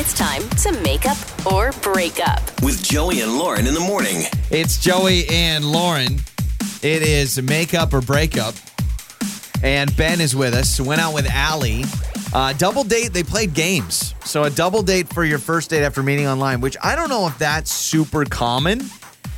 It's 0.00 0.14
time 0.14 0.40
to 0.62 0.72
make 0.80 1.04
up 1.04 1.18
or 1.52 1.72
break 1.82 2.26
up. 2.26 2.40
With 2.62 2.82
Joey 2.82 3.20
and 3.20 3.36
Lauren 3.36 3.66
in 3.66 3.74
the 3.74 3.80
morning. 3.80 4.22
It's 4.50 4.78
Joey 4.78 5.28
and 5.28 5.62
Lauren. 5.62 6.20
It 6.82 7.02
is 7.02 7.40
make 7.42 7.74
up 7.74 7.92
or 7.92 8.00
break 8.00 8.38
up. 8.38 8.54
And 9.62 9.94
Ben 9.98 10.22
is 10.22 10.34
with 10.34 10.54
us. 10.54 10.80
Went 10.80 11.02
out 11.02 11.12
with 11.12 11.28
Allie. 11.28 11.84
Uh, 12.32 12.54
double 12.54 12.82
date, 12.82 13.12
they 13.12 13.22
played 13.22 13.52
games. 13.52 14.14
So 14.24 14.44
a 14.44 14.50
double 14.50 14.82
date 14.82 15.12
for 15.12 15.22
your 15.22 15.38
first 15.38 15.68
date 15.68 15.84
after 15.84 16.02
meeting 16.02 16.26
online, 16.26 16.62
which 16.62 16.78
I 16.82 16.96
don't 16.96 17.10
know 17.10 17.26
if 17.26 17.36
that's 17.36 17.70
super 17.70 18.24
common, 18.24 18.80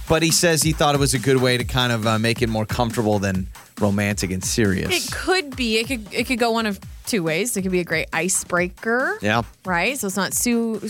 but 0.09 0.23
he 0.23 0.31
says 0.31 0.63
he 0.63 0.71
thought 0.71 0.95
it 0.95 0.99
was 0.99 1.13
a 1.13 1.19
good 1.19 1.39
way 1.39 1.59
to 1.59 1.65
kind 1.65 1.91
of 1.91 2.07
uh, 2.07 2.21
make 2.21 2.41
it 2.41 2.49
more 2.49 2.67
comfortable 2.67 3.19
than 3.19 3.49
romantic 3.83 4.31
and 4.31 4.43
serious. 4.43 4.91
It 5.09 5.13
could 5.13 5.57
be. 5.57 5.79
It 5.79 5.89
could. 5.89 6.07
It 6.13 6.25
could 6.25 6.39
go 6.39 6.53
one 6.53 6.67
of 6.67 6.81
two 7.07 7.23
ways. 7.23 7.57
It 7.57 7.63
could 7.63 7.73
be 7.73 7.81
a 7.81 7.85
great 7.85 8.09
icebreaker. 8.13 9.19
yeah. 9.21 9.43
Right. 9.65 9.99
So 9.99 10.07
it's 10.07 10.17
not 10.17 10.33
too 10.33 10.81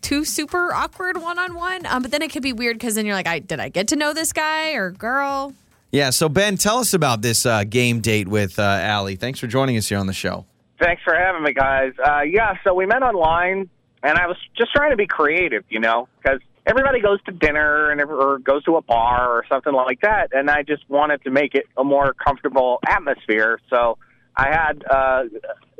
too 0.00 0.24
super 0.24 0.72
awkward 0.72 1.20
one 1.20 1.38
on 1.38 1.54
one. 1.54 1.86
Um, 1.86 2.02
but 2.02 2.10
then 2.10 2.22
it 2.22 2.32
could 2.32 2.42
be 2.42 2.52
weird 2.52 2.78
because 2.78 2.94
then 2.94 3.06
you're 3.06 3.14
like, 3.14 3.26
I 3.28 3.38
did 3.38 3.60
I 3.60 3.68
get 3.68 3.88
to 3.88 3.96
know 3.96 4.12
this 4.12 4.32
guy 4.32 4.72
or 4.72 4.90
girl? 4.90 5.54
Yeah. 5.90 6.10
So, 6.10 6.28
Ben, 6.28 6.56
tell 6.56 6.78
us 6.78 6.92
about 6.94 7.22
this 7.22 7.46
uh, 7.46 7.64
game 7.64 8.00
date 8.00 8.28
with 8.28 8.58
uh, 8.58 8.62
Allie. 8.62 9.16
Thanks 9.16 9.38
for 9.38 9.46
joining 9.46 9.76
us 9.76 9.88
here 9.88 9.98
on 9.98 10.06
the 10.06 10.12
show. 10.12 10.44
Thanks 10.80 11.02
for 11.02 11.14
having 11.14 11.42
me, 11.42 11.52
guys. 11.52 11.92
Uh, 12.04 12.20
yeah, 12.20 12.54
so 12.62 12.72
we 12.72 12.86
met 12.86 13.02
online, 13.02 13.68
and 14.02 14.18
I 14.18 14.26
was 14.28 14.36
just 14.56 14.72
trying 14.72 14.90
to 14.90 14.96
be 14.96 15.06
creative, 15.08 15.64
you 15.68 15.80
know, 15.80 16.06
because 16.22 16.40
everybody 16.68 17.00
goes 17.00 17.20
to 17.24 17.32
dinner 17.32 17.90
and 17.90 18.00
or 18.02 18.38
goes 18.38 18.62
to 18.64 18.76
a 18.76 18.82
bar 18.82 19.28
or 19.30 19.44
something 19.48 19.72
like 19.72 20.00
that, 20.02 20.28
and 20.32 20.50
I 20.50 20.62
just 20.62 20.88
wanted 20.88 21.22
to 21.24 21.30
make 21.30 21.54
it 21.54 21.64
a 21.76 21.82
more 21.84 22.14
comfortable 22.14 22.78
atmosphere. 22.86 23.58
So 23.70 23.98
I 24.36 24.48
had 24.52 24.84
uh, 24.88 25.24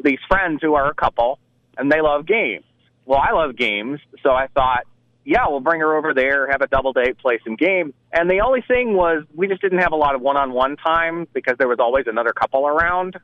these 0.02 0.18
friends 0.28 0.60
who 0.62 0.74
are 0.74 0.88
a 0.90 0.94
couple, 0.94 1.38
and 1.76 1.92
they 1.92 2.00
love 2.00 2.26
games. 2.26 2.64
Well, 3.04 3.20
I 3.20 3.32
love 3.32 3.56
games, 3.56 4.00
so 4.22 4.30
I 4.30 4.48
thought, 4.48 4.84
yeah, 5.24 5.46
we'll 5.48 5.60
bring 5.60 5.80
her 5.80 5.96
over 5.96 6.12
there, 6.14 6.50
have 6.50 6.62
a 6.62 6.66
double 6.66 6.92
date, 6.92 7.18
play 7.18 7.38
some 7.44 7.56
games. 7.56 7.92
And 8.12 8.30
the 8.30 8.40
only 8.40 8.62
thing 8.62 8.94
was, 8.94 9.24
we 9.34 9.46
just 9.46 9.60
didn't 9.60 9.78
have 9.80 9.92
a 9.92 9.96
lot 9.96 10.14
of 10.14 10.20
one-on-one 10.22 10.76
time 10.76 11.26
because 11.34 11.56
there 11.58 11.68
was 11.68 11.78
always 11.78 12.06
another 12.06 12.32
couple 12.32 12.66
around. 12.66 13.16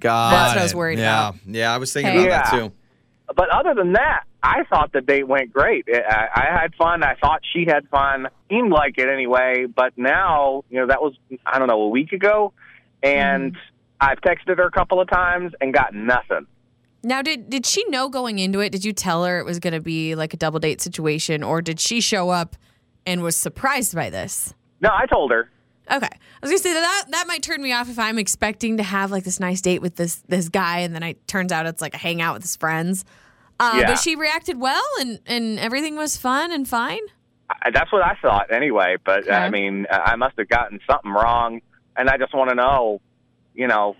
God, 0.00 0.32
That's 0.32 0.50
what 0.54 0.58
I 0.58 0.62
was 0.62 0.74
worried 0.74 0.98
yeah. 0.98 1.28
about. 1.28 1.40
Yeah, 1.46 1.74
I 1.74 1.78
was 1.78 1.92
thinking 1.92 2.16
Okay. 2.16 2.26
about 2.28 2.44
that 2.46 2.56
too. 2.58 2.72
but 3.36 3.48
other 3.50 3.74
than 3.74 3.92
that, 3.92 4.24
I 4.42 4.64
thought 4.64 4.92
the 4.92 5.00
date 5.00 5.28
went 5.28 5.52
great. 5.52 5.86
I, 5.92 6.26
I 6.34 6.60
had 6.60 6.74
fun. 6.74 7.02
I 7.02 7.14
thought 7.14 7.40
she 7.52 7.66
had 7.66 7.88
fun. 7.88 8.28
Seemed 8.48 8.72
like 8.72 8.96
it 8.98 9.08
anyway. 9.08 9.66
But 9.66 9.92
now, 9.96 10.64
you 10.70 10.80
know, 10.80 10.86
that 10.86 11.02
was 11.02 11.14
I 11.46 11.58
don't 11.58 11.68
know 11.68 11.82
a 11.82 11.88
week 11.88 12.12
ago, 12.12 12.52
and 13.02 13.52
mm-hmm. 13.52 13.60
I've 14.00 14.20
texted 14.20 14.56
her 14.56 14.66
a 14.66 14.70
couple 14.70 15.00
of 15.00 15.08
times 15.08 15.52
and 15.60 15.74
got 15.74 15.94
nothing. 15.94 16.46
Now, 17.02 17.22
did 17.22 17.50
did 17.50 17.66
she 17.66 17.84
know 17.88 18.08
going 18.08 18.38
into 18.38 18.60
it? 18.60 18.70
Did 18.70 18.84
you 18.84 18.92
tell 18.92 19.24
her 19.24 19.38
it 19.38 19.44
was 19.44 19.58
going 19.58 19.72
to 19.74 19.80
be 19.80 20.14
like 20.14 20.34
a 20.34 20.36
double 20.36 20.58
date 20.58 20.80
situation, 20.80 21.42
or 21.42 21.62
did 21.62 21.80
she 21.80 22.00
show 22.00 22.30
up 22.30 22.56
and 23.06 23.22
was 23.22 23.36
surprised 23.36 23.94
by 23.94 24.10
this? 24.10 24.54
No, 24.80 24.90
I 24.92 25.06
told 25.06 25.30
her. 25.30 25.50
Okay, 25.90 26.06
I 26.06 26.40
was 26.40 26.50
gonna 26.50 26.58
say 26.58 26.72
that 26.72 26.80
that, 26.80 27.04
that 27.10 27.26
might 27.26 27.42
turn 27.42 27.60
me 27.60 27.72
off 27.72 27.90
if 27.90 27.98
I'm 27.98 28.18
expecting 28.18 28.76
to 28.76 28.82
have 28.84 29.10
like 29.10 29.24
this 29.24 29.40
nice 29.40 29.60
date 29.60 29.82
with 29.82 29.96
this 29.96 30.22
this 30.28 30.48
guy, 30.48 30.80
and 30.80 30.94
then 30.94 31.02
it 31.02 31.26
turns 31.26 31.50
out 31.50 31.66
it's 31.66 31.82
like 31.82 31.94
a 31.94 31.98
hangout 31.98 32.34
with 32.34 32.42
his 32.42 32.54
friends. 32.54 33.04
Uh, 33.60 33.72
Yeah. 33.80 33.86
But 33.88 33.98
she 33.98 34.16
reacted 34.16 34.58
well, 34.60 34.82
and 35.00 35.20
and 35.26 35.58
everything 35.58 35.96
was 35.96 36.16
fun 36.16 36.50
and 36.52 36.66
fine. 36.68 37.00
I, 37.50 37.70
that's 37.70 37.92
what 37.92 38.02
I 38.02 38.16
thought 38.22 38.52
anyway. 38.52 38.96
But 39.04 39.24
Okay. 39.24 39.32
I 39.32 39.50
mean, 39.50 39.86
I 39.90 40.16
must 40.16 40.36
have 40.38 40.48
gotten 40.48 40.80
something 40.88 41.10
wrong, 41.10 41.60
and 41.96 42.08
I 42.08 42.16
just 42.16 42.32
want 42.34 42.48
to 42.50 42.54
know, 42.56 43.00
you 43.54 43.66
know, 43.68 43.96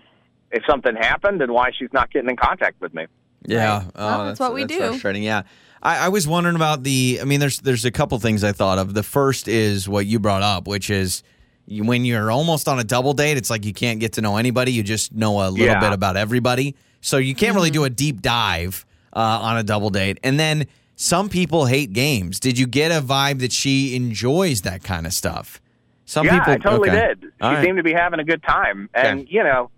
if 0.51 0.63
something 0.69 0.95
happened 0.95 1.41
and 1.41 1.51
why 1.51 1.71
she's 1.77 1.91
not 1.93 2.11
getting 2.11 2.29
in 2.29 2.37
contact 2.37 2.81
with 2.81 2.93
me. 2.93 3.05
Yeah, 3.45 3.77
Right. 3.79 3.91
Well, 3.95 4.25
that's 4.25 4.39
what 4.39 4.53
we 4.53 4.65
do. 4.65 4.77
Frustrating. 4.79 5.23
Yeah, 5.23 5.43
I, 5.81 6.05
I 6.05 6.09
was 6.09 6.27
wondering 6.27 6.55
about 6.55 6.83
the. 6.83 7.19
I 7.21 7.25
mean, 7.25 7.39
there's 7.39 7.59
there's 7.59 7.85
a 7.85 7.91
couple 7.91 8.17
things 8.19 8.43
I 8.43 8.51
thought 8.51 8.77
of. 8.77 8.93
The 8.93 9.03
first 9.03 9.47
is 9.47 9.87
what 9.89 10.05
you 10.05 10.19
brought 10.19 10.43
up, 10.43 10.67
which 10.67 10.89
is 10.89 11.23
you, 11.65 11.83
when 11.83 12.05
you're 12.05 12.31
almost 12.31 12.67
on 12.67 12.79
a 12.79 12.83
double 12.83 13.13
date, 13.13 13.37
it's 13.37 13.49
like 13.49 13.65
you 13.65 13.73
can't 13.73 13.99
get 13.99 14.13
to 14.13 14.21
know 14.21 14.37
anybody. 14.37 14.71
You 14.71 14.83
just 14.83 15.13
know 15.13 15.39
a 15.45 15.49
little 15.49 15.65
Yeah. 15.65 15.79
bit 15.79 15.91
about 15.91 16.17
everybody, 16.17 16.75
so 17.01 17.17
you 17.17 17.33
can't 17.35 17.55
really 17.55 17.71
do 17.71 17.83
a 17.83 17.89
deep 17.89 18.21
dive 18.21 18.85
uh, 19.13 19.19
on 19.41 19.57
a 19.57 19.63
double 19.63 19.89
date. 19.89 20.19
And 20.23 20.39
then 20.39 20.67
some 20.95 21.29
people 21.29 21.65
hate 21.65 21.93
games. 21.93 22.39
Did 22.39 22.59
you 22.59 22.67
get 22.67 22.91
a 22.91 23.01
vibe 23.01 23.39
that 23.39 23.51
she 23.51 23.95
enjoys 23.95 24.61
that 24.61 24.83
kind 24.83 25.05
of 25.05 25.13
stuff? 25.13 25.59
Some 26.05 26.25
yeah, 26.25 26.39
people 26.39 26.53
I 26.53 26.57
totally 26.57 26.89
okay. 26.89 27.07
did. 27.07 27.21
She 27.21 27.29
right. 27.41 27.63
seemed 27.63 27.77
to 27.77 27.83
be 27.83 27.93
having 27.93 28.19
a 28.19 28.23
good 28.23 28.43
time, 28.43 28.89
and 28.93 29.21
Okay. 29.21 29.31
you 29.31 29.43
know, 29.43 29.71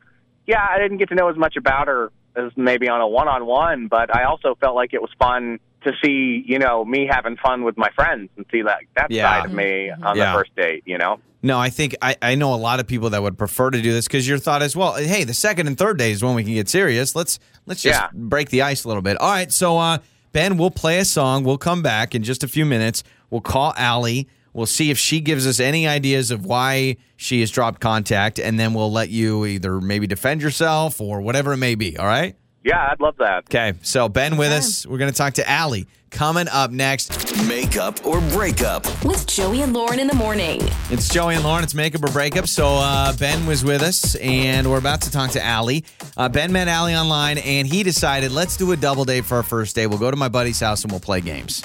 yeah, 0.47 0.65
I 0.67 0.79
didn't 0.79 0.97
get 0.97 1.09
to 1.09 1.15
know 1.15 1.29
as 1.29 1.37
much 1.37 1.55
about 1.55 1.87
her 1.87 2.11
as 2.35 2.51
maybe 2.55 2.89
on 2.89 2.99
a 3.01 3.07
one-on-one, 3.07 3.87
but 3.87 4.15
I 4.15 4.23
also 4.23 4.55
felt 4.55 4.75
like 4.75 4.93
it 4.93 5.01
was 5.01 5.11
fun 5.19 5.59
to 5.83 5.91
see, 6.03 6.43
you 6.45 6.59
know, 6.59 6.83
me 6.85 7.07
having 7.09 7.37
fun 7.37 7.63
with 7.63 7.77
my 7.77 7.89
friends 7.95 8.29
and 8.37 8.45
see 8.51 8.61
that 8.63 8.79
that 8.95 9.11
Yeah. 9.11 9.29
side 9.29 9.45
of 9.45 9.53
me 9.53 9.89
on 9.89 10.15
Yeah. 10.17 10.31
the 10.33 10.37
first 10.39 10.55
date. 10.55 10.83
You 10.85 10.97
know, 10.97 11.19
No, 11.45 11.59
I 11.59 11.69
think 11.69 11.95
I, 12.01 12.15
I 12.21 12.35
know 12.35 12.53
a 12.53 12.55
lot 12.55 12.79
of 12.79 12.87
people 12.87 13.09
that 13.11 13.21
would 13.21 13.37
prefer 13.37 13.69
to 13.69 13.81
do 13.81 13.91
this 13.91 14.07
because 14.07 14.27
your 14.27 14.37
thought 14.37 14.61
is, 14.61 14.75
well, 14.75 14.93
hey, 14.95 15.23
the 15.25 15.33
second 15.33 15.67
and 15.67 15.77
third 15.77 15.97
day 15.97 16.11
is 16.11 16.23
when 16.23 16.35
we 16.35 16.43
can 16.43 16.53
get 16.53 16.69
serious. 16.69 17.15
Let's 17.15 17.37
let's 17.65 17.81
just 17.81 17.99
Yeah. 17.99 18.07
break 18.13 18.49
the 18.49 18.61
ice 18.61 18.83
a 18.83 18.87
little 18.87 19.03
bit. 19.03 19.17
All 19.17 19.29
right, 19.31 19.51
so 19.51 19.77
uh, 19.77 19.97
Ben, 20.31 20.57
we'll 20.57 20.71
play 20.71 20.99
a 20.99 21.05
song. 21.05 21.43
We'll 21.43 21.57
come 21.57 21.81
back 21.83 22.15
in 22.15 22.23
just 22.23 22.43
a 22.43 22.47
few 22.47 22.65
minutes. 22.65 23.03
We'll 23.29 23.41
call 23.41 23.73
Allie. 23.77 24.27
We'll 24.53 24.65
see 24.67 24.91
if 24.91 24.97
she 24.99 25.19
gives 25.19 25.47
us 25.47 25.59
any 25.59 25.87
ideas 25.87 26.29
of 26.29 26.45
why 26.45 26.97
she 27.17 27.39
has 27.41 27.49
dropped 27.49 27.81
contact, 27.81 28.39
and 28.39 28.59
then 28.59 28.73
we'll 28.75 28.91
let 28.91 29.09
you 29.09 29.45
either 29.45 29.81
maybe 29.81 30.05
defend 30.07 30.41
yourself 30.43 31.01
or 31.01 31.21
whatever 31.21 31.53
it 31.53 31.57
may 31.57 31.73
be. 31.75 31.97
All 31.97 32.05
right. 32.05 32.35
Yeah, 32.63 32.89
I'd 32.91 32.99
love 32.99 33.17
that. 33.17 33.45
Okay. 33.45 33.73
So 33.81 34.09
Ben 34.09 34.37
with 34.37 34.51
us. 34.51 34.85
We're 34.85 34.97
going 34.97 35.11
to 35.11 35.17
talk 35.17 35.33
to 35.35 35.49
Allie 35.49 35.87
coming 36.09 36.47
up 36.47 36.71
next. 36.71 37.35
Makeup 37.47 38.05
or 38.05 38.21
breakup. 38.21 38.85
With 39.03 39.25
Joey 39.27 39.61
and 39.61 39.73
Lauren 39.73 39.99
in 39.99 40.07
the 40.07 40.15
morning. 40.15 40.61
It's 40.89 41.09
Joey 41.09 41.35
and 41.35 41.43
Lauren. 41.43 41.63
It's 41.63 41.73
makeup 41.73 42.03
or 42.03 42.11
breakup. 42.11 42.47
So 42.47 42.67
uh, 42.67 43.15
Ben 43.17 43.45
was 43.45 43.65
with 43.65 43.81
us, 43.81 44.15
and 44.15 44.69
we're 44.69 44.77
about 44.77 45.01
to 45.01 45.11
talk 45.11 45.31
to 45.31 45.43
Allie. 45.43 45.83
Uh, 46.15 46.29
ben 46.29 46.51
met 46.51 46.67
Allie 46.67 46.95
online, 46.95 47.39
and 47.39 47.67
he 47.67 47.83
decided 47.83 48.31
let's 48.31 48.55
do 48.55 48.71
a 48.71 48.77
double 48.77 49.03
date 49.05 49.25
for 49.25 49.37
our 49.37 49.43
first 49.43 49.75
date. 49.75 49.87
We'll 49.87 49.99
go 49.99 50.11
to 50.11 50.17
my 50.17 50.29
buddy's 50.29 50.59
house 50.59 50.83
and 50.83 50.91
we'll 50.91 51.01
play 51.01 51.21
games. 51.21 51.63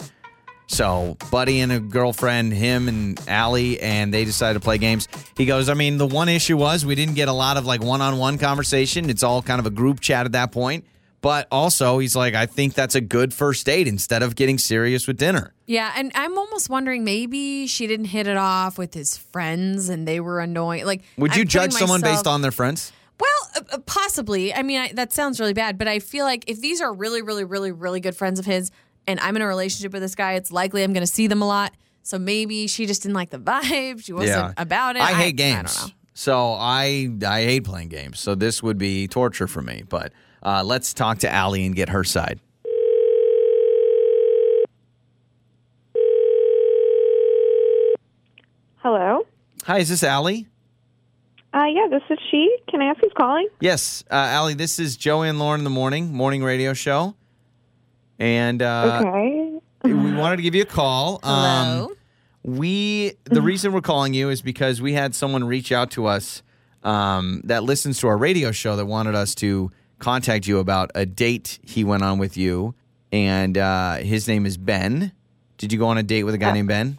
So 0.69 1.17
buddy 1.31 1.61
and 1.61 1.73
a 1.73 1.81
girlfriend, 1.81 2.53
him 2.53 2.89
and 2.89 3.21
Allie, 3.27 3.81
and 3.81 4.13
they 4.13 4.25
decided 4.25 4.55
to 4.55 4.61
play 4.65 4.79
games. 4.79 5.09
He 5.37 5.47
goes, 5.47 5.69
I 5.69 5.75
mean, 5.75 5.99
the 5.99 6.07
one 6.07 6.29
issue 6.29 6.57
was 6.57 6.85
we 6.87 6.95
didn't 6.95 7.15
get 7.15 7.29
a 7.29 7.33
lot 7.33 7.57
of 7.57 7.67
like 7.67 7.83
one-on-one 7.83 8.39
conversation. 8.39 9.09
It's 9.11 9.23
all 9.23 9.43
kind 9.43 9.59
of 9.61 9.67
a 9.67 9.71
group 9.71 10.01
chat 10.01 10.27
at 10.27 10.33
that 10.33 10.53
point. 10.53 10.85
But 11.21 11.49
also, 11.51 11.99
he's 11.99 12.15
like, 12.15 12.35
I 12.35 12.47
think 12.47 12.75
that's 12.75 12.95
a 12.95 13.01
good 13.01 13.35
first 13.35 13.67
date 13.67 13.89
instead 13.89 14.23
of 14.23 14.37
getting 14.37 14.57
serious 14.57 15.09
with 15.09 15.17
dinner. 15.17 15.53
Yeah, 15.67 15.93
and 15.97 16.13
I'm 16.15 16.39
almost 16.39 16.71
wondering 16.71 17.03
maybe 17.03 17.67
she 17.67 17.89
didn't 17.89 18.07
hit 18.07 18.29
it 18.29 18.37
off 18.37 18.79
with 18.79 18.95
his 18.95 19.17
friends 19.17 19.89
and 19.89 20.07
they 20.07 20.21
were 20.21 20.39
annoying. 20.39 20.85
Like, 20.87 21.03
Would 21.17 21.35
you 21.35 21.43
I'm 21.43 21.49
judge 21.49 21.73
someone 21.73 22.03
myself- 22.03 22.19
based 22.19 22.27
on 22.29 22.43
their 22.43 22.53
friends? 22.53 22.93
Well, 23.19 23.31
uh, 23.57 23.61
uh, 23.73 23.79
possibly. 23.79 24.55
I 24.55 24.63
mean, 24.63 24.79
I, 24.81 24.93
that 24.93 25.13
sounds 25.13 25.41
really 25.41 25.55
bad, 25.55 25.77
but 25.77 25.89
I 25.89 25.99
feel 25.99 26.25
like 26.25 26.45
if 26.47 26.61
these 26.61 26.81
are 26.81 26.93
really, 26.93 27.21
really, 27.21 27.43
really, 27.43 27.73
really 27.73 27.99
good 27.99 28.15
friends 28.15 28.39
of 28.39 28.47
his, 28.47 28.71
and 29.09 29.19
I'm 29.21 29.35
in 29.35 29.43
a 29.43 29.47
relationship 29.47 29.93
with 29.93 30.03
this 30.03 30.15
guy, 30.15 30.35
it's 30.35 30.53
likely 30.53 30.85
I'm 30.85 30.93
going 30.93 31.05
to 31.05 31.11
see 31.13 31.27
them 31.27 31.43
a 31.43 31.47
lot. 31.47 31.73
So 32.03 32.19
maybe 32.19 32.67
she 32.69 32.87
just 32.87 33.03
didn't 33.03 33.15
like 33.15 33.31
the 33.31 33.39
vibe. 33.41 34.05
She 34.05 34.13
wasn't 34.13 34.55
about 34.57 34.95
it. 34.97 35.03
I 35.03 35.15
hate 35.15 35.29
I 35.29 35.31
games. 35.33 35.77
don't 35.77 35.89
know. 35.89 35.95
So 36.15 36.53
I 36.53 37.09
I 37.27 37.43
hate 37.45 37.65
playing 37.65 37.89
games. 37.89 38.21
So 38.21 38.35
this 38.35 38.63
would 38.63 38.77
be 38.79 39.09
torture 39.09 39.47
for 39.47 39.63
me. 39.63 39.83
But 39.89 40.13
uh, 40.43 40.63
let's 40.65 40.93
talk 40.93 41.19
to 41.19 41.33
Allie 41.33 41.65
and 41.65 41.75
get 41.75 41.89
her 41.89 42.05
side. 42.05 42.41
Hello. 48.77 49.27
Hi, 49.65 49.79
is 49.79 49.89
this 49.89 50.03
Allie? 50.03 50.47
Uh, 51.53 51.65
yeah, 51.65 51.87
this 51.91 52.03
is 52.11 52.19
she. 52.31 52.57
Can 52.69 52.83
I 52.83 52.87
ask 52.87 53.01
who's 53.01 53.13
calling? 53.17 53.49
Yes, 53.61 54.05
uh, 54.11 54.15
Allie. 54.15 54.55
This 54.55 54.79
is 54.79 54.97
Joey 54.97 55.29
and 55.29 55.39
Lauren 55.39 55.61
in 55.61 55.65
the 55.65 55.71
morning 55.71 56.13
morning 56.13 56.43
radio 56.45 56.75
show, 56.75 57.15
and 58.19 58.63
uh, 58.63 59.03
okay. 59.05 59.59
we 59.85 60.15
wanted 60.15 60.37
to 60.37 60.43
give 60.43 60.55
you 60.55 60.63
a 60.63 60.67
call. 60.67 61.21
Hello. 61.23 61.87
Um, 61.87 61.95
we 62.43 63.13
the 63.25 63.43
reason 63.43 63.73
we're 63.73 63.81
calling 63.81 64.15
you 64.15 64.31
is 64.31 64.43
because 64.43 64.81
we 64.81 64.95
had 64.95 65.15
someone 65.15 65.45
reach 65.45 65.73
out 65.73 65.91
to 65.93 66.07
us 66.07 66.43
um, 66.83 67.43
that 67.45 67.65
listens 67.65 67.99
to 68.01 68.09
our 68.09 68.17
radio 68.17 68.53
show 68.53 68.77
that 68.77 68.87
wanted 68.87 69.15
us 69.15 69.35
to 69.37 69.71
contact 69.99 70.47
you 70.47 70.59
about 70.59 70.91
a 70.95 71.05
date 71.05 71.59
he 71.63 71.85
went 71.85 72.03
on 72.03 72.19
with 72.19 72.37
you, 72.37 72.75
and 73.13 73.59
uh, 73.59 73.97
his 73.97 74.29
name 74.29 74.47
is 74.47 74.57
Ben. 74.57 75.13
Did 75.59 75.73
you 75.73 75.79
go 75.79 75.89
on 75.89 75.99
a 75.99 76.03
date 76.03 76.23
with 76.25 76.35
a 76.35 76.39
guy 76.39 76.53
named 76.53 76.69
Ben? 76.69 76.99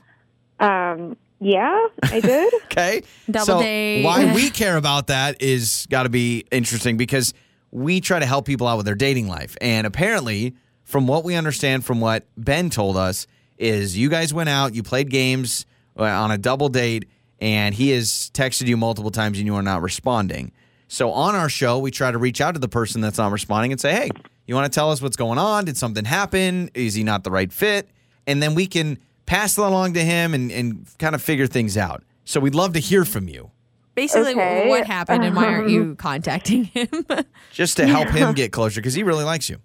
Um, 0.59 1.15
yeah, 1.39 1.87
I 2.03 2.19
did. 2.19 2.53
Okay. 2.69 3.01
Double 3.29 3.45
so 3.45 3.59
date. 3.59 4.03
Why 4.03 4.31
we 4.33 4.49
care 4.51 4.77
about 4.77 5.07
that 5.07 5.41
is 5.41 5.87
got 5.89 6.03
to 6.03 6.09
be 6.09 6.45
interesting 6.51 6.97
because 6.97 7.33
we 7.71 7.99
try 7.99 8.19
to 8.19 8.25
help 8.25 8.45
people 8.45 8.67
out 8.67 8.77
with 8.77 8.85
their 8.85 8.95
dating 8.95 9.27
life. 9.27 9.57
And 9.59 9.87
apparently, 9.87 10.55
from 10.89 11.05
what 11.05 11.23
we 11.23 11.35
understand 11.35 11.85
from 11.85 11.99
what 12.01 12.25
Ben 12.35 12.71
told 12.71 12.97
us, 12.97 13.27
is 13.59 13.95
you 13.95 14.09
guys 14.09 14.33
went 14.33 14.49
out, 14.49 14.73
you 14.73 14.81
played 14.81 15.09
games 15.11 15.65
uh, 15.97 16.03
on 16.03 16.31
a 16.31 16.37
double 16.37 16.67
date, 16.69 17.07
and 17.39 17.75
he 17.75 17.91
has 17.91 18.31
texted 18.33 18.65
you 18.67 18.75
multiple 18.75 19.11
times 19.11 19.37
and 19.37 19.45
you 19.45 19.53
are 19.55 19.61
not 19.61 19.83
responding. 19.83 20.51
So 20.87 21.11
on 21.11 21.35
our 21.35 21.47
show, 21.49 21.77
we 21.77 21.91
try 21.91 22.09
to 22.11 22.17
reach 22.17 22.41
out 22.41 22.53
to 22.55 22.59
the 22.59 22.67
person 22.67 23.01
that's 23.01 23.19
not 23.19 23.31
responding 23.31 23.71
and 23.71 23.79
say, 23.79 23.93
hey, 23.93 24.09
You 24.47 24.55
want 24.55 24.65
to 24.71 24.75
tell 24.75 24.91
us 24.91 24.99
what's 24.99 25.15
going 25.15 25.37
on? 25.37 25.65
Did 25.65 25.77
something 25.77 26.05
happen? 26.05 26.71
Is 26.73 26.95
he 26.95 27.03
not 27.03 27.23
the 27.23 27.29
right 27.29 27.53
fit? 27.53 27.87
And 28.25 28.41
then 28.41 28.55
we 28.55 28.65
can 28.65 28.97
pass 29.27 29.57
it 29.59 29.61
along 29.63 29.93
to 29.93 30.01
him 30.03 30.33
and, 30.33 30.51
and 30.51 30.87
kind 30.97 31.13
of 31.13 31.21
figure 31.21 31.45
things 31.45 31.77
out. 31.77 32.03
So 32.25 32.39
we'd 32.39 32.55
love 32.55 32.73
to 32.73 32.79
hear 32.79 33.05
from 33.05 33.27
you 33.29 33.51
Basically, 33.93 34.31
Okay. 34.31 34.67
what 34.69 34.87
happened 34.87 35.23
and 35.25 35.35
why 35.35 35.45
aren't 35.45 35.69
you 35.69 35.93
contacting 35.99 36.63
him? 36.63 36.89
just 37.51 37.77
to 37.77 37.85
help 37.85 38.07
him 38.09 38.33
get 38.33 38.51
closer 38.51 38.79
because 38.81 38.93
he 38.95 39.03
really 39.03 39.23
likes 39.25 39.49
you. 39.49 39.57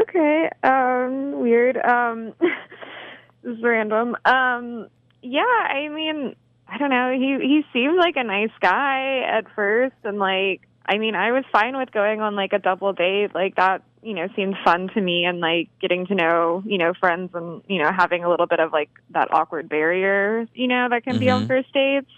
Okay. 0.00 0.50
Um, 0.62 1.40
weird. 1.40 1.76
Um, 1.76 2.34
this 3.42 3.56
is 3.56 3.62
random. 3.62 4.16
Um, 4.24 4.88
yeah, 5.22 5.42
I 5.42 5.88
mean, 5.88 6.36
I 6.68 6.78
don't 6.78 6.90
know. 6.90 7.12
He 7.12 7.36
he 7.40 7.62
seemed 7.72 7.96
like 7.96 8.16
a 8.16 8.24
nice 8.24 8.52
guy 8.60 9.22
at 9.22 9.44
first, 9.54 9.96
and 10.04 10.18
like, 10.18 10.60
I 10.86 10.98
mean, 10.98 11.14
I 11.14 11.32
was 11.32 11.44
fine 11.50 11.76
with 11.76 11.90
going 11.90 12.20
on 12.20 12.36
like 12.36 12.52
a 12.52 12.58
double 12.58 12.92
date. 12.92 13.34
Like 13.34 13.56
that, 13.56 13.82
you 14.02 14.14
know, 14.14 14.28
seemed 14.36 14.56
fun 14.64 14.88
to 14.94 15.00
me, 15.00 15.24
and 15.24 15.40
like 15.40 15.68
getting 15.80 16.06
to 16.06 16.14
know, 16.14 16.62
you 16.64 16.78
know, 16.78 16.92
friends, 17.00 17.30
and 17.34 17.62
you 17.66 17.82
know, 17.82 17.90
having 17.96 18.22
a 18.22 18.30
little 18.30 18.46
bit 18.46 18.60
of 18.60 18.72
like 18.72 18.90
that 19.10 19.32
awkward 19.32 19.68
barrier, 19.68 20.46
you 20.54 20.68
know, 20.68 20.88
that 20.90 21.04
can 21.04 21.18
be 21.18 21.30
on 21.30 21.44
Mhm. 21.44 21.48
first 21.48 21.72
dates. 21.72 22.10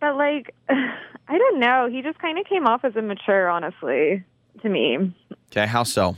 But 0.00 0.16
like, 0.16 0.54
I 0.68 1.38
don't 1.38 1.60
know. 1.60 1.88
He 1.90 2.00
just 2.02 2.18
kind 2.18 2.38
of 2.38 2.46
came 2.46 2.66
off 2.66 2.84
as 2.84 2.96
immature, 2.96 3.48
honestly, 3.48 4.24
to 4.62 4.68
me 4.68 5.14
Okay, 5.52 5.66
how 5.66 5.82
so? 5.82 6.16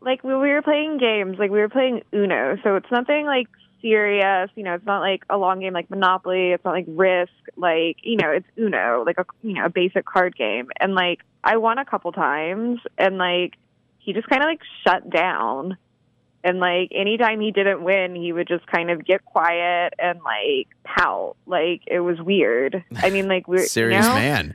Like 0.00 0.22
when 0.24 0.40
we 0.40 0.50
were 0.50 0.62
playing 0.62 0.98
games, 0.98 1.38
like 1.38 1.50
we 1.50 1.58
were 1.58 1.68
playing 1.68 2.02
Uno, 2.12 2.56
so 2.62 2.76
it's 2.76 2.90
nothing 2.90 3.26
like 3.26 3.48
serious. 3.82 4.50
You 4.54 4.64
know, 4.64 4.74
it's 4.74 4.86
not 4.86 5.00
like 5.00 5.24
a 5.30 5.36
long 5.36 5.60
game 5.60 5.72
like 5.72 5.90
Monopoly. 5.90 6.52
It's 6.52 6.64
not 6.64 6.72
like 6.72 6.86
Risk. 6.88 7.32
Like 7.56 7.96
you 8.02 8.16
know, 8.16 8.30
it's 8.30 8.46
Uno, 8.56 9.02
like 9.06 9.18
a 9.18 9.26
you 9.42 9.54
know 9.54 9.64
a 9.66 9.70
basic 9.70 10.04
card 10.04 10.36
game. 10.36 10.68
And 10.80 10.94
like 10.94 11.20
I 11.44 11.56
won 11.56 11.78
a 11.78 11.84
couple 11.84 12.12
times, 12.12 12.80
and 12.96 13.18
like 13.18 13.54
he 13.98 14.12
just 14.12 14.28
kind 14.28 14.42
of 14.42 14.46
like 14.46 14.60
shut 14.84 15.08
down. 15.10 15.76
And 16.44 16.60
like 16.60 16.92
anytime 16.94 17.40
he 17.40 17.50
didn't 17.50 17.82
win, 17.82 18.14
he 18.14 18.32
would 18.32 18.46
just 18.46 18.64
kind 18.68 18.90
of 18.90 19.04
get 19.04 19.24
quiet 19.24 19.94
and 19.98 20.20
like 20.24 20.68
pout. 20.84 21.36
Like 21.46 21.82
it 21.88 21.98
was 22.00 22.20
weird. 22.20 22.84
I 22.96 23.10
mean, 23.10 23.26
like 23.28 23.48
we're 23.48 23.66
Serious 23.66 24.04
you 24.04 24.08
know? 24.12 24.14
man. 24.14 24.54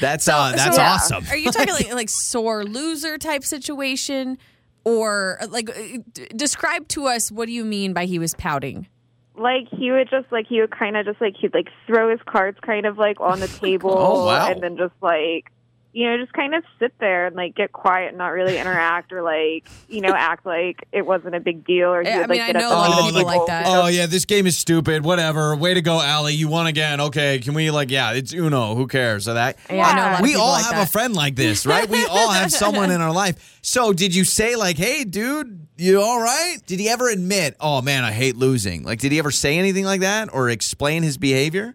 That's 0.00 0.28
uh, 0.28 0.52
that's 0.54 0.76
So- 0.76 0.82
awesome. 0.82 1.24
Are 1.30 1.36
you 1.36 1.50
talking 1.50 1.72
like 1.74 1.92
like 1.94 2.08
sore 2.10 2.64
loser 2.64 3.16
type 3.18 3.44
situation, 3.44 4.36
or 4.84 5.38
like 5.48 5.70
uh, 5.70 5.98
describe 6.36 6.88
to 6.88 7.06
us 7.06 7.30
what 7.30 7.46
do 7.46 7.52
you 7.52 7.64
mean 7.64 7.92
by 7.92 8.04
he 8.06 8.18
was 8.18 8.34
pouting? 8.34 8.86
like 9.34 9.66
he 9.70 9.90
would 9.90 10.10
just 10.10 10.30
like 10.30 10.46
he 10.46 10.60
would 10.60 10.70
kind 10.70 10.94
of 10.96 11.06
just 11.06 11.18
like 11.20 11.34
he'd 11.40 11.54
like 11.54 11.68
throw 11.86 12.10
his 12.10 12.20
cards 12.26 12.58
kind 12.60 12.84
of 12.84 12.98
like 12.98 13.18
on 13.20 13.40
the 13.40 13.48
table 13.60 13.90
Oh, 13.96 14.26
wow. 14.26 14.46
and 14.50 14.62
then 14.62 14.76
just 14.76 14.92
like 15.00 15.50
you 15.94 16.08
know 16.08 16.16
just 16.18 16.32
kind 16.32 16.54
of 16.54 16.64
sit 16.78 16.92
there 17.00 17.26
and 17.26 17.36
like 17.36 17.54
get 17.54 17.72
quiet 17.72 18.08
and 18.08 18.18
not 18.18 18.28
really 18.28 18.58
interact 18.58 19.12
or 19.12 19.22
like 19.22 19.68
you 19.88 20.00
know 20.00 20.14
act 20.14 20.46
like 20.46 20.86
it 20.92 21.04
wasn't 21.04 21.34
a 21.34 21.40
big 21.40 21.64
deal 21.66 21.90
or 21.90 22.02
he 22.02 22.08
Yeah, 22.08 22.16
I 22.16 22.20
would 22.20 22.30
mean, 22.30 22.38
like 22.40 22.48
I 22.48 22.52
get 22.52 22.58
know 22.60 22.70
up 22.70 22.72
a 22.72 22.76
lot 22.76 22.90
and 22.90 22.98
of 23.00 23.06
people 23.14 23.22
like 23.24 23.34
people. 23.34 23.46
that. 23.46 23.64
Oh 23.66 23.86
yeah, 23.88 24.06
this 24.06 24.24
game 24.24 24.46
is 24.46 24.56
stupid. 24.56 25.04
Whatever. 25.04 25.54
Way 25.54 25.74
to 25.74 25.82
go, 25.82 26.00
Allie. 26.00 26.34
You 26.34 26.48
won 26.48 26.66
again. 26.66 27.00
Okay, 27.00 27.38
can 27.40 27.54
we 27.54 27.70
like 27.70 27.90
yeah, 27.90 28.12
it's 28.12 28.32
Uno. 28.32 28.74
Who 28.74 28.86
cares? 28.86 29.24
So 29.24 29.34
that 29.34 29.58
Yeah, 29.70 29.86
I 29.86 29.94
know 29.96 30.02
a 30.02 30.10
lot 30.12 30.14
of 30.14 30.20
we 30.22 30.34
all 30.34 30.52
like 30.52 30.64
have 30.64 30.74
that. 30.74 30.88
a 30.88 30.90
friend 30.90 31.14
like 31.14 31.36
this, 31.36 31.66
right? 31.66 31.88
We 31.88 32.04
all 32.06 32.30
have 32.30 32.50
someone 32.62 32.90
in 32.90 33.00
our 33.00 33.12
life. 33.12 33.58
So 33.62 33.92
did 33.92 34.14
you 34.14 34.24
say 34.24 34.56
like, 34.56 34.76
hey, 34.78 35.04
dude, 35.04 35.66
you 35.76 36.00
all 36.00 36.20
right? 36.22 36.56
Did 36.66 36.80
he 36.80 36.88
ever 36.88 37.08
admit, 37.10 37.56
oh 37.60 37.82
man, 37.82 38.02
I 38.04 38.12
hate 38.12 38.36
losing? 38.36 38.82
Like, 38.82 38.98
did 39.00 39.12
he 39.12 39.18
ever 39.18 39.30
say 39.30 39.58
anything 39.58 39.84
like 39.84 40.00
that 40.00 40.32
or 40.32 40.48
explain 40.50 41.02
his 41.02 41.18
behavior? 41.18 41.74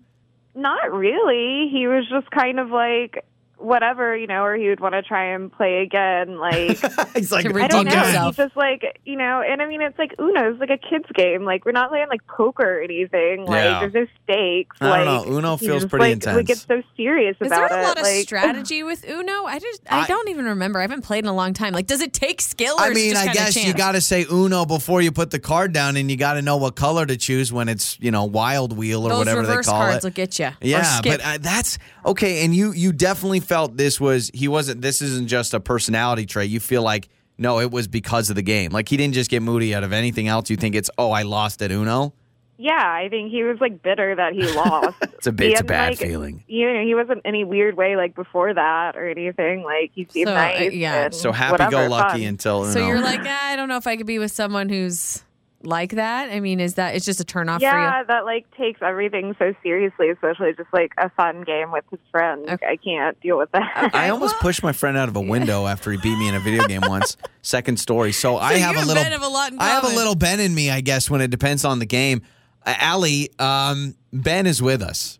not 0.55 0.91
really 0.91 1.69
he 1.71 1.85
was 1.85 2.03
just 2.09 2.31
kind 2.31 2.59
of 2.59 2.71
like 2.71 3.23
whatever 3.57 4.15
you 4.15 4.27
know 4.27 4.43
or 4.43 4.55
he 4.55 4.67
would 4.69 4.79
want 4.79 4.93
to 4.93 5.01
try 5.01 5.33
and 5.33 5.51
play 5.51 5.81
again 5.81 6.37
like 6.37 6.77
He's 7.15 7.31
like, 7.31 7.45
To 7.45 7.49
I 7.49 7.53
redeem 7.53 7.69
don't 7.69 7.85
know. 7.85 7.91
himself. 8.03 8.35
He's 8.35 8.45
just 8.45 8.55
like 8.57 8.99
you 9.05 9.15
know, 9.17 9.41
and 9.41 9.61
I 9.61 9.65
mean, 9.67 9.81
it's 9.81 9.97
like 9.97 10.13
Uno. 10.19 10.51
It's 10.51 10.59
like 10.59 10.69
a 10.69 10.77
kids 10.77 11.05
game. 11.13 11.43
Like 11.43 11.65
we're 11.65 11.71
not 11.71 11.89
playing 11.89 12.07
like 12.09 12.25
poker 12.27 12.77
or 12.79 12.81
anything. 12.81 13.45
Like 13.45 13.63
Yeah. 13.63 13.79
there's 13.79 13.93
no 13.93 14.05
stakes. 14.23 14.77
I 14.81 15.03
don't 15.03 15.27
know. 15.27 15.37
Uno 15.37 15.57
feels 15.57 15.83
just, 15.83 15.89
pretty 15.89 16.05
like, 16.05 16.13
intense. 16.13 16.35
We 16.37 16.43
get 16.43 16.57
so 16.57 16.81
serious 16.95 17.35
Is 17.41 17.47
about 17.47 17.69
there 17.69 17.79
a 17.79 17.91
it. 17.91 17.97
of 17.97 18.03
like, 18.03 18.21
strategy 18.23 18.83
with 18.83 19.07
Uno? 19.09 19.45
I 19.45 19.59
just 19.59 19.81
I, 19.89 20.01
I- 20.01 20.07
don't 20.07 20.29
even 20.29 20.45
remember. 20.45 20.79
I 20.79 20.83
haven't 20.83 21.01
played 21.01 21.23
in 21.23 21.27
a 21.29 21.33
long 21.35 21.53
time. 21.53 21.73
Like, 21.73 21.87
does 21.87 22.01
it 22.01 22.13
take 22.13 22.41
skill? 22.41 22.75
Or 22.75 22.81
I 22.83 22.89
mean, 22.91 23.11
just 23.13 23.27
I 23.27 23.33
guess 23.33 23.55
you 23.65 23.73
got 23.73 23.93
to 23.93 24.01
say 24.01 24.25
Uno 24.31 24.65
before 24.65 25.01
you 25.01 25.11
put 25.11 25.31
the 25.31 25.39
card 25.39 25.73
down, 25.73 25.97
and 25.97 26.09
you 26.11 26.17
got 26.17 26.33
to 26.33 26.41
know 26.41 26.57
what 26.57 26.75
color 26.75 27.05
to 27.05 27.17
choose 27.17 27.51
when 27.51 27.69
it's 27.69 27.99
you 27.99 28.11
know 28.11 28.25
Wild 28.25 28.77
Wheel 28.77 29.05
or 29.05 29.09
those 29.09 29.17
whatever 29.19 29.41
they 29.43 29.49
reverse 29.49 29.65
call 29.67 29.79
cards 29.81 29.97
it. 29.97 30.03
will 30.03 30.11
get 30.13 30.37
you. 30.39 30.49
Yeah, 30.61 30.99
but 31.03 31.21
uh, 31.21 31.37
that's 31.39 31.77
okay. 32.05 32.43
And 32.45 32.53
you 32.55 32.71
you 32.71 32.91
definitely 32.93 33.39
felt 33.47 33.77
this 33.77 33.99
was 33.99 34.29
he 34.33 34.47
wasn't. 34.47 34.81
This 34.81 35.01
isn't 35.01 35.27
just 35.27 35.53
a 35.53 35.59
personality 35.59 36.25
trait. 36.25 36.49
You 36.49 36.59
feel 36.59 36.81
like 36.83 37.09
no, 37.37 37.59
it 37.59 37.71
was 37.71 37.87
because 37.87 38.29
of 38.29 38.35
the 38.35 38.41
game. 38.41 38.71
Like 38.71 38.89
he 38.89 38.97
didn't 38.97 39.13
just 39.13 39.29
get 39.29 39.41
moody 39.41 39.73
out 39.75 39.83
of 39.83 39.93
anything 39.93 40.27
else. 40.27 40.49
You 40.49 40.57
think 40.57 40.75
it's 40.75 40.89
oh, 40.97 41.11
I 41.11 41.21
lost 41.23 41.61
at 41.61 41.71
Uno. 41.71 42.13
yeah, 42.57 42.73
I 42.83 43.07
think 43.09 43.29
he 43.31 43.43
was 43.43 43.59
like 43.61 43.83
bitter 43.83 44.15
that 44.15 44.33
he 44.33 44.41
lost. 44.55 44.97
It's 45.01 45.27
a 45.27 45.31
bit- 45.31 45.47
He 45.47 45.51
it's 45.53 45.61
a 45.61 45.63
bad 45.63 45.91
like, 45.91 45.99
feeling. 45.99 46.43
You 46.47 46.73
know, 46.73 46.83
he 46.83 46.95
wasn't 46.95 47.21
any 47.25 47.43
weird 47.43 47.77
way 47.77 47.95
like 47.95 48.15
before 48.15 48.51
that 48.53 48.95
or 48.97 49.07
anything. 49.07 49.61
Like 49.63 49.91
he 49.93 50.07
seemed 50.09 50.27
So, 50.29 50.33
uh, 50.35 50.69
yeah. 50.71 51.09
So 51.11 51.31
happy 51.31 51.51
whatever, 51.53 51.71
go 51.71 51.87
lucky 51.87 52.19
fun. 52.19 52.27
until 52.27 52.63
Uno. 52.63 52.71
So 52.73 52.87
you're 52.87 53.01
like, 53.01 53.21
"Ah, 53.23 53.47
I 53.51 53.55
don't 53.55 53.69
know 53.69 53.77
if 53.77 53.85
I 53.85 53.95
could 53.97 54.07
be 54.07 54.17
with 54.19 54.31
someone 54.31 54.69
who's 54.69 55.23
like 55.63 55.91
that. 55.91 56.29
I 56.29 56.39
mean, 56.39 56.59
is 56.59 56.75
that 56.75 56.95
it's 56.95 57.05
just 57.05 57.19
a 57.19 57.23
turn 57.25 57.49
off 57.49 57.61
Yeah, 57.61 58.03
that 58.03 58.25
like 58.25 58.49
takes 58.55 58.81
everything 58.81 59.35
so 59.39 59.53
seriously, 59.63 60.09
especially 60.09 60.53
just 60.53 60.71
like 60.71 60.93
a 60.97 61.09
fun 61.11 61.43
game 61.43 61.71
with 61.71 61.83
his 61.89 61.99
friends. 62.11 62.47
Okay. 62.47 62.65
I 62.65 62.75
can't 62.77 63.19
deal 63.21 63.37
with 63.37 63.51
that. 63.51 63.91
I 63.93 64.09
almost 64.11 64.35
pushed 64.39 64.63
my 64.63 64.71
friend 64.71 64.97
out 64.97 65.09
of 65.09 65.15
a 65.15 65.21
window 65.21 65.65
after 65.65 65.91
he 65.91 65.97
beat 65.97 66.17
me 66.17 66.27
in 66.27 66.35
a 66.35 66.39
video 66.39 66.65
game 66.67 66.81
once. 66.87 67.17
Second 67.41 67.79
story. 67.79 68.11
So, 68.11 68.37
I 68.37 68.55
have 68.55 68.75
a 68.75 68.79
little. 68.79 68.95
Ben 68.95 69.11
have 69.11 69.23
a 69.23 69.27
lot 69.27 69.53
I 69.57 69.69
have 69.69 69.83
a 69.83 69.95
little 69.95 70.15
Ben 70.15 70.39
in 70.39 70.53
me, 70.53 70.69
I 70.69 70.81
guess, 70.81 71.09
when 71.09 71.21
it 71.21 71.31
depends 71.31 71.65
on 71.65 71.79
the 71.79 71.85
game. 71.85 72.21
Uh, 72.65 72.75
Allie, 72.77 73.29
um, 73.39 73.95
Ben 74.11 74.45
is 74.45 74.61
with 74.61 74.81
us 74.81 75.19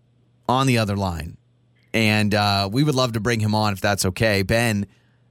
on 0.50 0.68
the 0.68 0.78
other 0.78 0.95
line, 0.95 1.38
and 1.94 2.33
uh, 2.36 2.69
we 2.72 2.83
would 2.83 2.95
love 2.95 3.13
to 3.13 3.19
bring 3.19 3.40
him 3.40 3.56
on 3.56 3.74
if 3.74 3.81
that's 3.81 4.06
okay. 4.06 4.44
Ben, 4.44 4.86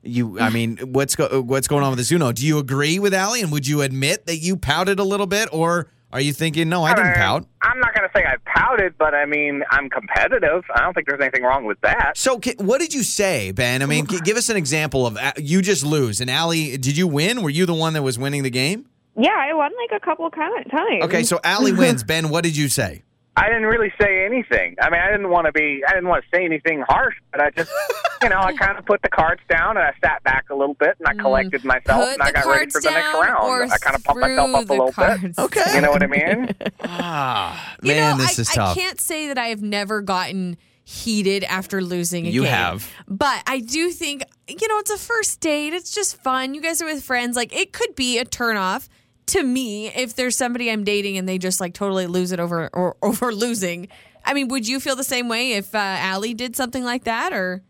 you, 0.09 0.39
I 0.41 0.51
mean, 0.51 0.79
what's 0.79 1.17
go, 1.17 1.43
what's 1.43 1.69
going 1.69 1.83
on 1.85 1.91
with 1.91 1.99
this 1.99 2.11
Uno? 2.13 2.33
Do 2.33 2.47
you 2.47 2.59
agree 2.59 2.99
with 2.99 3.15
Allie, 3.15 3.43
and 3.43 3.53
would 3.53 3.67
you 3.67 3.83
admit 3.83 4.27
that 4.27 4.37
you 4.39 4.57
pouted 4.57 4.99
a 4.99 5.05
little 5.05 5.27
bit, 5.27 5.49
or 5.53 5.89
are 6.13 6.21
you 6.21 6.33
thinking, 6.33 6.69
no, 6.69 6.85
I 6.85 6.95
didn't 6.95 7.15
pout? 7.15 7.47
I'm 7.63 7.79
not 7.81 7.95
going 7.95 8.09
to 8.09 8.19
say 8.19 8.25
I 8.25 8.37
pouted, 8.45 8.95
but 8.99 9.15
I 9.15 9.27
mean, 9.27 9.63
I'm 9.71 9.91
competitive. 9.91 10.65
I 10.75 10.81
don't 10.81 10.95
think 10.95 11.09
there's 11.09 11.21
anything 11.21 11.43
wrong 11.43 11.65
with 11.65 11.81
that. 11.83 12.13
So, 12.17 12.41
what 12.59 12.81
did 12.81 12.95
you 12.95 13.03
say, 13.03 13.51
Ben? 13.53 13.83
I 13.83 13.87
mean, 13.87 14.05
give 14.05 14.37
us 14.37 14.49
an 14.49 14.57
example 14.57 15.07
of 15.07 15.17
uh, 15.17 15.33
you 15.37 15.63
just 15.63 15.85
lose, 15.85 16.21
and 16.21 16.31
Allie, 16.31 16.77
did 16.79 16.97
you 16.97 17.07
win? 17.09 17.43
Were 17.43 17.51
you 17.51 17.67
the 17.67 17.75
one 17.75 17.93
that 17.95 18.03
was 18.03 18.19
winning 18.19 18.43
the 18.43 18.51
game? 18.51 18.87
yeah, 19.19 19.31
I 19.35 19.55
won 19.55 19.73
like 19.81 20.01
a 20.01 20.05
couple 20.05 20.31
ki- 20.31 20.41
times. 20.71 21.05
Okay, 21.05 21.23
so 21.23 21.41
Allie 21.43 21.73
wins. 21.73 22.05
Ben, 22.05 22.29
what 22.29 22.45
did 22.45 22.57
you 22.57 22.69
say? 22.69 23.03
I 23.39 23.49
didn't 23.49 23.67
really 23.67 23.93
say 24.01 24.25
anything. 24.25 24.77
I 24.81 24.89
mean, 24.89 25.01
I 25.01 25.11
didn't 25.11 25.29
want 25.29 25.45
to 25.47 25.53
be, 25.53 25.83
I 25.87 25.93
didn't 25.93 26.09
want 26.09 26.25
to 26.25 26.37
say 26.37 26.45
anything 26.45 26.83
harsh, 26.89 27.15
but 27.31 27.41
I 27.43 27.51
just, 27.51 27.71
you 28.23 28.31
know, 28.31 28.39
I 28.41 28.55
kind 28.55 28.79
of 28.79 28.87
put 28.87 29.03
the 29.03 29.11
cards 29.11 29.43
down 29.49 29.77
and 29.77 29.87
I 29.87 29.93
sat 30.03 30.23
back 30.25 30.47
a 30.51 30.55
little 30.55 30.73
bit 30.75 30.97
and 30.99 31.07
I 31.07 31.13
collected 31.21 31.63
myself 31.63 32.05
Put 32.05 32.15
and 32.15 32.23
I 32.23 32.33
got 32.33 32.47
ready 32.47 32.61
cards 32.71 32.73
for 32.77 32.81
the 32.81 32.91
next 32.91 33.13
round. 33.15 33.73
I 33.73 33.77
kind 33.79 33.95
of 33.97 34.05
pumped 34.05 34.21
myself 34.23 34.51
threw 34.51 34.57
up 34.57 34.63
a 34.63 34.67
the 34.67 34.73
little 34.73 35.21
bit. 35.27 35.39
Okay. 35.39 35.75
You 35.75 35.81
know 35.83 35.91
what 35.91 36.03
I 36.03 36.07
mean? 36.07 36.55
Ah, 36.83 37.77
You 37.83 37.93
man, 37.93 38.17
know, 38.17 38.25
this 38.25 38.39
I, 38.39 38.43
is 38.43 38.57
I 38.57 38.75
can't 38.75 39.01
say 39.01 39.29
that 39.29 39.37
I 39.39 39.49
have 39.49 39.61
never 39.63 40.01
gotten 40.01 40.57
heated 40.85 41.45
after 41.45 41.83
losing 41.83 42.27
a 42.27 42.31
You 42.31 42.43
game. 42.45 42.53
have. 42.53 42.91
But 43.09 43.43
I 43.47 43.61
do 43.61 43.91
think, 43.91 44.23
you 44.49 44.69
know, 44.69 44.79
it's 44.79 44.91
a 44.91 44.97
first 44.97 45.41
date. 45.41 45.75
It's 45.75 45.91
just 45.91 46.17
fun. 46.23 46.55
You 46.55 46.61
guys 46.63 46.81
are 46.81 46.87
with 46.87 47.03
friends. 47.03 47.37
Like, 47.37 47.55
it 47.55 47.73
could 47.73 47.95
be 47.97 48.19
a 48.19 48.25
turnoff 48.25 48.89
to 49.27 49.43
me 49.43 49.89
if 49.89 50.15
there's 50.15 50.37
somebody 50.37 50.71
I'm 50.71 50.85
dating 50.85 51.17
and 51.17 51.29
they 51.29 51.39
just 51.39 51.61
like 51.61 51.75
totally 51.75 52.07
lose 52.07 52.33
it 52.33 52.41
over 52.41 52.71
or 52.73 52.97
over 53.03 53.33
losing. 53.33 53.89
I 54.25 54.35
mean, 54.35 54.49
would 54.49 54.67
you 54.67 54.81
feel 54.81 54.97
the 54.97 55.05
same 55.05 55.29
way 55.29 55.53
if 55.53 55.75
uh, 55.75 55.79
Allie 55.79 56.35
did 56.35 56.57
something 56.57 56.85
like 56.85 57.05
that 57.05 57.33
or? 57.33 57.63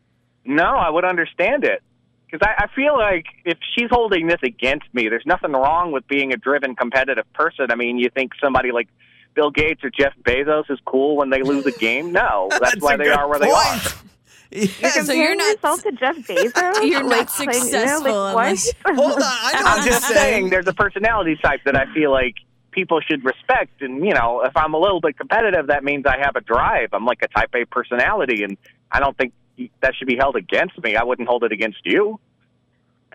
No, 0.45 0.65
I 0.65 0.91
would 0.91 1.05
understand 1.05 1.65
it. 1.65 1.83
Because 2.31 2.47
I, 2.47 2.65
I 2.65 2.67
feel 2.75 2.97
like 2.97 3.27
if 3.45 3.59
she's 3.75 3.89
holding 3.91 4.27
this 4.27 4.41
against 4.43 4.93
me, 4.93 5.09
there's 5.09 5.27
nothing 5.27 5.53
wrong 5.53 5.93
with 5.93 6.07
being 6.09 6.33
a 6.33 6.37
driven, 6.37 6.75
competitive 6.75 7.31
person. 7.35 7.71
I 7.71 7.77
mean, 7.77 7.99
you 7.99 8.11
think 8.11 8.33
somebody 8.43 8.73
like 8.73 8.89
Bill 9.35 9.51
Gates 9.51 9.85
or 9.85 9.91
Jeff 9.91 10.13
Bezos 10.23 10.71
is 10.71 10.79
cool 10.85 11.17
when 11.17 11.31
they 11.31 11.43
lose 11.43 11.67
a 11.67 11.73
game? 11.73 12.13
No, 12.13 12.49
that's, 12.51 12.61
That's 12.61 12.83
why 12.83 12.97
they 12.97 13.09
are 13.09 13.29
where 13.29 13.39
they 13.39 13.51
are. 13.51 13.79
point. 14.51 14.81
Yes. 14.81 15.07
So 15.07 15.13
you're 15.13 15.35
Comparing 15.35 15.39
not- 15.39 15.53
yourself 15.53 15.83
to 15.83 15.93
Jeff 15.93 16.17
Bezos. 16.27 16.89
You're 16.89 17.03
not 17.03 17.11
Like, 17.11 17.29
playing 17.29 17.51
Uno, 17.51 17.61
successful 17.61 18.13
like, 18.23 18.35
what? 18.35 18.45
unless- 18.47 18.73
Hold 18.87 19.13
on, 19.13 19.23
I 19.23 19.53
know 19.55 19.63
what 19.65 19.79
I'm 19.81 19.85
just 19.87 20.09
saying 20.09 20.51
there's 20.51 20.67
a 20.67 20.73
personality 20.75 21.37
type 21.43 21.61
that 21.65 21.77
I 21.77 21.93
feel 21.95 22.11
like 22.11 22.35
people 22.73 23.01
should 23.01 23.25
respect. 23.25 23.81
And, 23.81 24.05
you 24.05 24.13
know, 24.15 24.43
if 24.43 24.57
I'm 24.57 24.75
a 24.75 24.79
little 24.79 25.01
bit 25.01 25.17
competitive, 25.17 25.69
that 25.69 25.83
means 25.83 26.05
I 26.07 26.19
have 26.19 26.37
a 26.37 26.41
drive. 26.43 26.91
I'm 26.93 27.05
like 27.07 27.23
a 27.23 27.29
type 27.29 27.51
A 27.55 27.65
personality, 27.65 28.43
and 28.45 28.57
I 28.93 29.01
don't 29.01 29.17
think 29.17 29.33
that 29.81 29.95
should 29.97 30.07
be 30.09 30.17
held 30.17 30.37
against 30.37 30.77
me. 30.83 30.97
I 30.97 31.03
wouldn't 31.03 31.27
hold 31.29 31.43
it 31.45 31.53
against 31.53 31.79
you. 31.85 32.21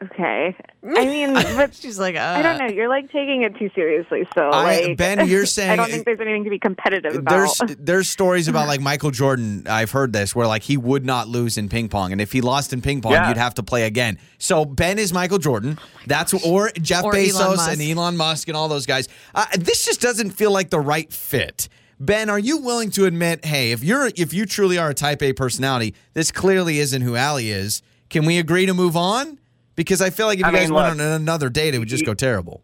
Okay. 0.03 0.55
I 0.83 1.05
mean, 1.05 1.33
but 1.55 1.75
She's 1.75 1.99
like, 1.99 2.15
uh, 2.15 2.19
I 2.19 2.41
don't 2.41 2.57
know. 2.57 2.65
You're 2.73 2.89
like 2.89 3.11
taking 3.11 3.43
it 3.43 3.55
too 3.57 3.69
seriously. 3.75 4.27
So, 4.33 4.49
I- 4.49 4.81
like, 4.87 4.97
Ben, 4.97 5.27
you're 5.27 5.45
saying- 5.45 5.69
I 5.71 5.75
don't 5.75 5.89
think 5.91 6.05
there's 6.05 6.19
anything 6.19 6.43
to 6.45 6.49
be 6.49 6.57
competitive 6.57 7.15
about. 7.15 7.29
There's 7.59 7.75
there's 7.77 8.09
stories 8.09 8.47
about 8.47 8.67
like 8.73 8.81
Michael 8.81 9.11
Jordan. 9.11 9.67
I've 9.67 9.91
heard 9.91 10.11
this 10.11 10.35
where 10.35 10.47
like 10.47 10.63
he 10.63 10.75
would 10.75 11.05
not 11.05 11.27
lose 11.27 11.57
in 11.57 11.69
ping 11.69 11.87
pong, 11.87 12.11
and 12.11 12.19
if 12.19 12.31
he 12.31 12.41
lost 12.41 12.73
in 12.73 12.81
ping 12.81 13.01
pong, 13.01 13.11
Yeah. 13.11 13.27
you'd 13.27 13.37
have 13.37 13.53
to 13.55 13.63
play 13.63 13.83
again. 13.83 14.17
So 14.39 14.65
Ben 14.65 14.97
is 14.97 15.13
Michael 15.13 15.37
Jordan. 15.37 15.77
That's 16.07 16.33
or 16.45 16.71
Jeff 16.81 17.03
Or 17.03 17.15
Elon 17.15 17.25
Bezos 17.29 17.55
Musk. 17.57 17.71
and 17.73 17.81
Elon 17.81 18.17
Musk 18.17 18.47
and 18.47 18.57
all 18.57 18.67
those 18.67 18.85
guys. 18.87 19.07
Uh, 19.35 19.45
this 19.59 19.85
just 19.85 20.01
doesn't 20.01 20.31
feel 20.31 20.51
like 20.51 20.71
the 20.71 20.79
right 20.79 21.11
fit. 21.13 21.69
Ben, 21.99 22.31
are 22.31 22.39
you 22.39 22.57
willing 22.57 22.89
to 22.91 23.05
admit, 23.05 23.45
hey, 23.45 23.71
if 23.71 23.83
you're 23.83 24.09
if 24.15 24.33
you 24.33 24.47
truly 24.47 24.79
are 24.79 24.89
a 24.89 24.93
Type 24.95 25.21
A 25.21 25.33
personality, 25.33 25.93
this 26.15 26.31
clearly 26.31 26.79
isn't 26.79 27.03
who 27.03 27.15
Allie 27.15 27.51
is. 27.51 27.83
Can 28.09 28.25
we 28.25 28.39
agree 28.39 28.65
to 28.65 28.73
move 28.73 28.97
on? 28.97 29.37
Because 29.75 30.01
I 30.01 30.09
feel 30.09 30.27
like 30.27 30.39
if 30.39 30.45
you 30.45 30.51
I 30.51 30.51
guys 30.51 30.67
mean, 30.69 30.75
went 30.75 30.97
look, 30.97 31.05
on 31.07 31.13
another 31.13 31.49
date, 31.49 31.73
it 31.75 31.79
would 31.79 31.87
just 31.87 32.05
go 32.05 32.13
terrible. 32.13 32.61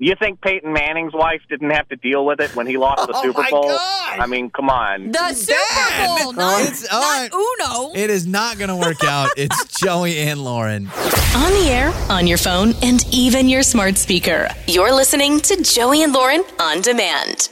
You 0.00 0.14
think 0.16 0.40
Peyton 0.40 0.72
Manning's 0.72 1.12
wife 1.12 1.40
didn't 1.50 1.70
have 1.70 1.88
to 1.88 1.96
deal 1.96 2.24
with 2.24 2.40
it 2.40 2.54
when 2.54 2.68
he 2.68 2.76
lost 2.76 3.08
the 3.08 3.12
Oh, 3.16 3.22
Super 3.22 3.42
my 3.42 3.50
Bowl? 3.50 3.64
gosh. 3.64 4.18
I 4.20 4.26
mean, 4.26 4.48
come 4.48 4.70
on. 4.70 5.10
the 5.10 5.34
Super 5.34 6.22
Bowl, 6.22 6.32
not, 6.34 6.60
It's- 6.60 6.86
all 6.92 7.00
not 7.00 7.32
Uno. 7.90 7.94
It 8.00 8.08
is 8.08 8.24
not 8.24 8.58
going 8.58 8.68
to 8.70 8.76
work 8.76 9.02
out. 9.02 9.30
It's 9.36 9.76
Joey 9.80 10.18
and 10.18 10.44
Lauren. 10.44 10.86
On 10.86 11.50
the 11.52 11.66
air, 11.68 11.92
on 12.08 12.28
your 12.28 12.38
phone, 12.38 12.74
and 12.82 13.04
even 13.12 13.48
your 13.48 13.64
smart 13.64 13.96
speaker. 13.96 14.48
You're 14.68 14.92
listening 14.94 15.40
to 15.40 15.60
Joey 15.64 16.04
and 16.04 16.12
Lauren 16.12 16.44
on 16.60 16.80
demand. 16.80 17.48